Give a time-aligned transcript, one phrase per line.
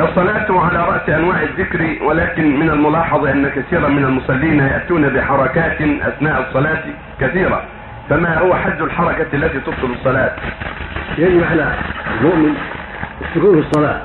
[0.00, 6.46] الصلاة على رأس أنواع الذكر ولكن من الملاحظ أن كثيرا من المصلين يأتون بحركات أثناء
[6.48, 6.82] الصلاة
[7.20, 7.62] كثيرة.
[8.10, 10.32] فما هو حد الحركة التي تبطل الصلاة؟
[11.18, 11.74] يجب على
[12.20, 12.54] المؤمن
[13.20, 14.00] السكون في الصلاة.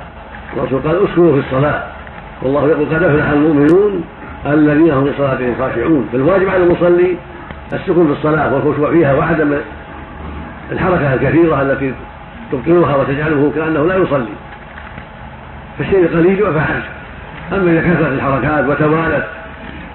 [0.58, 1.84] الرسول قال اسكنوا في الصلاة.
[2.42, 4.04] والله يقول قد أفلح المؤمنون
[4.46, 6.10] الذين هم في صلاتهم خاشعون.
[6.12, 7.18] فالواجب على المصلي
[7.74, 9.58] السكون في الصلاة والخشوع فيها وعدم
[10.72, 11.94] الحركة الكثيرة التي
[12.52, 14.47] تبطلها وتجعله كأنه لا يصلي.
[15.78, 16.84] فالشيء القليل يعفى عنه
[17.54, 19.28] أما إذا كثرت الحركات وتوالت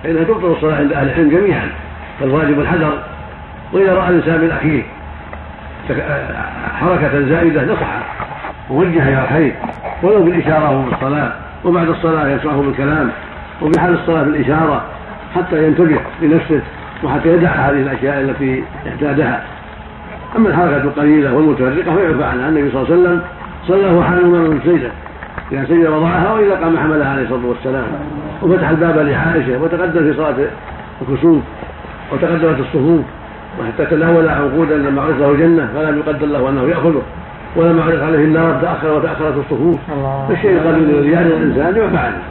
[0.04, 1.68] فإنها تبطل الصلاة عند أهل العلم جميعا.
[2.20, 2.98] فالواجب الحذر.
[3.72, 4.82] وإذا رأى الإنسان من أخيه
[6.80, 8.02] حركة زائدة نصحه
[8.70, 9.54] ووجه إلى الخير
[10.02, 11.32] ولو في الصلاة
[11.64, 13.10] وبعد الصلاة ينصحه بالكلام
[13.62, 14.82] وفي حال الصلاة بالإشارة
[15.34, 16.60] حتى ينتبه لنفسه
[17.04, 19.42] وحتى يدع هذه الأشياء التي اعتادها.
[20.36, 23.22] أما الحركة القليلة والمتفرقة فيعفى عنها النبي صلى الله عليه وسلم
[23.68, 24.90] صلى وهو حامل من سجده
[25.52, 27.84] إذا سجد وضعها وإذا قام حملها عليه الصلاة والسلام.
[28.42, 30.34] وفتح الباب لعائشة وتقدم في صلاة
[31.02, 31.42] الكسوف
[32.12, 33.00] وتقدمت الصفوف
[33.60, 37.02] وحتى تناول عنقودا لما عرض له الجنة فلم يقدر له أنه يأخذه.
[37.56, 39.80] ولما عرض عليه النار تأخر وتأخرت الصفوف.
[40.28, 42.22] فالشيء القليل الذي يعرض الإنسان عنه.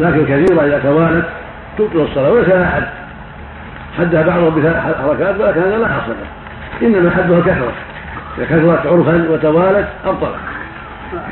[0.00, 1.26] لكن كثيرة إذا توالت
[1.78, 2.86] تبطل الصلاة وليس لها حد.
[3.98, 6.12] حدها بعضهم بثلاث حركات ولكن هذا لا حصل
[6.82, 7.72] إنما حدها الكثرة
[8.38, 10.34] إذا كثرت عرفا وتوالت أبطلت.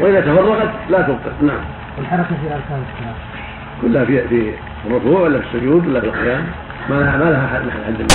[0.01, 1.61] وإذا تفرقت لا تبطل نعم.
[1.99, 3.15] الحركة في الصلاة.
[3.83, 4.53] كلها في في
[4.87, 6.45] الركوع ولا في السجود ولا في القيام.
[6.91, 7.95] ما لها ما لها حد